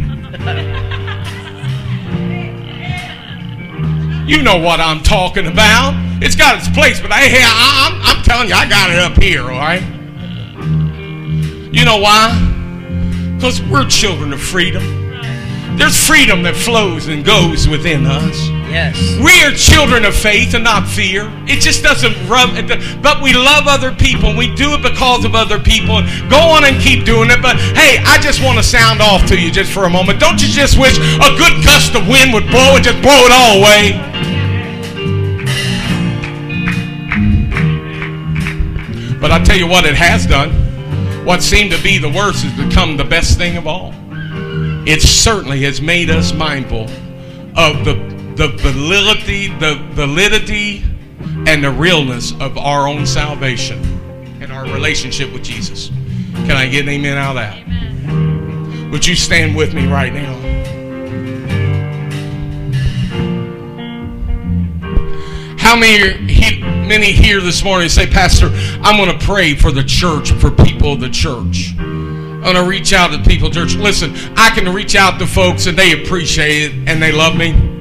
[4.27, 5.93] You know what I'm talking about.
[6.23, 8.97] It's got its place, but I, hey, I, I'm, I'm telling you, I got it
[8.97, 9.83] up here, all right?
[11.71, 12.33] You know why?
[13.35, 14.81] Because we're children of freedom.
[15.77, 18.54] There's freedom that flows and goes within us.
[18.75, 18.99] Yes.
[19.23, 21.31] We are children of faith and not fear.
[21.47, 22.51] It just doesn't rub.
[23.01, 24.35] But we love other people.
[24.35, 26.03] We do it because of other people.
[26.27, 27.41] Go on and keep doing it.
[27.41, 30.19] But hey, I just want to sound off to you just for a moment.
[30.19, 33.31] Don't you just wish a good gust of wind would blow and just blow it
[33.31, 33.95] all away?
[39.21, 40.51] But I tell you what, it has done.
[41.25, 43.93] What seemed to be the worst has become the best thing of all.
[44.85, 46.89] It certainly has made us mindful
[47.55, 50.83] of the, the validity, the validity,
[51.47, 53.81] and the realness of our own salvation
[54.41, 55.87] and our relationship with Jesus.
[55.87, 57.57] Can I get an amen out of that?
[57.57, 58.91] Amen.
[58.91, 60.33] Would you stand with me right now?
[65.57, 68.51] How many many here this morning say, Pastor,
[68.83, 71.73] I'm going to pray for the church, for people of the church.
[71.79, 73.75] I'm going to reach out to people, church.
[73.75, 77.74] Listen, I can reach out to folks and they appreciate it and they love me.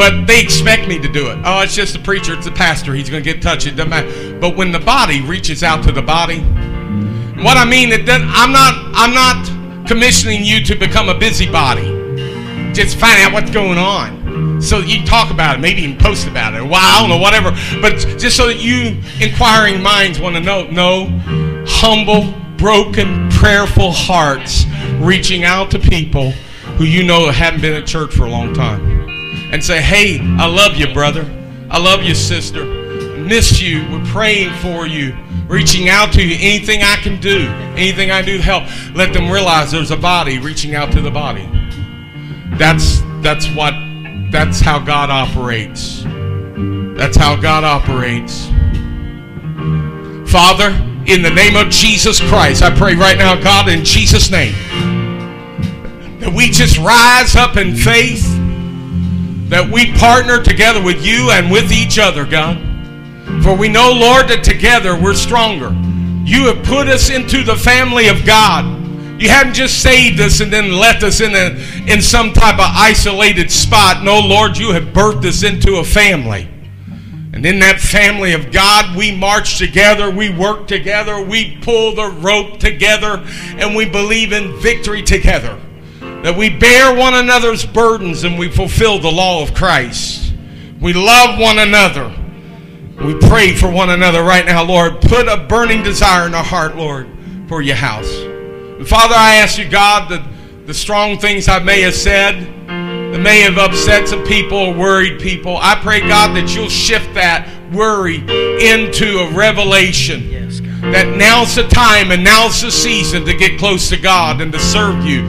[0.00, 1.38] But they expect me to do it.
[1.44, 2.94] Oh, it's just the preacher, it's the pastor.
[2.94, 3.66] He's going to get touched.
[3.66, 4.38] It doesn't matter.
[4.40, 6.40] But when the body reaches out to the body,
[7.44, 11.84] what I mean, it doesn't, I'm not, I'm not commissioning you to become a busybody.
[12.72, 16.54] Just find out what's going on so you talk about it, maybe even post about
[16.54, 16.62] it.
[16.62, 17.50] Well, I don't know, whatever.
[17.82, 20.66] But just so that you inquiring minds want to know.
[20.70, 21.08] No,
[21.66, 24.64] humble, broken, prayerful hearts
[24.98, 26.30] reaching out to people
[26.78, 29.09] who you know haven't been at church for a long time,
[29.52, 31.24] and say, "Hey, I love you, brother.
[31.70, 32.64] I love you, sister.
[32.64, 33.84] Miss you.
[33.90, 35.16] We're praying for you."
[35.48, 38.62] Reaching out to you, anything I can do, anything I do to help,
[38.94, 41.48] let them realize there's a body reaching out to the body.
[42.56, 43.74] That's that's what
[44.30, 46.04] that's how God operates.
[46.96, 48.46] That's how God operates.
[50.30, 50.68] Father,
[51.06, 54.54] in the name of Jesus Christ, I pray right now, God, in Jesus' name,
[56.20, 58.39] that we just rise up in faith
[59.50, 62.56] that we partner together with you and with each other, God.
[63.42, 65.70] For we know, Lord, that together we're stronger.
[66.24, 68.78] You have put us into the family of God.
[69.20, 72.70] You haven't just saved us and then left us in, a, in some type of
[72.70, 74.04] isolated spot.
[74.04, 76.48] No, Lord, you have birthed us into a family.
[77.32, 82.08] And in that family of God, we march together, we work together, we pull the
[82.08, 83.24] rope together,
[83.56, 85.60] and we believe in victory together.
[86.22, 90.34] That we bear one another's burdens and we fulfill the law of Christ.
[90.78, 92.14] We love one another.
[93.02, 95.00] We pray for one another right now, Lord.
[95.00, 97.08] Put a burning desire in our heart, Lord,
[97.48, 98.12] for your house.
[98.14, 100.22] And Father, I ask you, God, that
[100.66, 102.34] the strong things I may have said,
[102.66, 107.14] that may have upset some people or worried people, I pray, God, that you'll shift
[107.14, 110.28] that worry into a revelation.
[110.28, 110.94] Yes, God.
[110.94, 114.58] That now's the time and now's the season to get close to God and to
[114.58, 115.22] serve you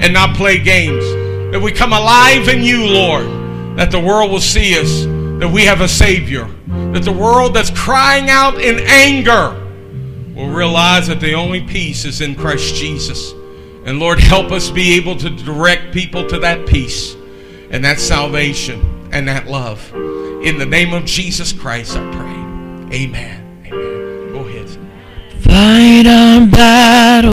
[0.00, 1.04] and not play games.
[1.52, 3.26] That we come alive in you, Lord.
[3.78, 5.04] That the world will see us.
[5.40, 6.48] That we have a Savior.
[6.66, 9.64] That the world that's crying out in anger
[10.34, 13.32] will realize that the only peace is in Christ Jesus.
[13.84, 17.16] And Lord, help us be able to direct people to that peace
[17.70, 19.92] and that salvation and that love.
[19.94, 22.98] In the name of Jesus Christ, I pray.
[23.02, 23.64] Amen.
[23.66, 24.32] Amen.
[24.32, 24.68] Go ahead.
[25.40, 27.18] Fight on back.